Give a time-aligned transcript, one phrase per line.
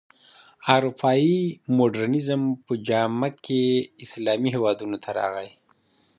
[0.75, 1.39] اروپايي
[1.77, 3.61] مډرنیزم په جامه کې
[4.03, 5.49] اسلامي هېوادونو ته راغی.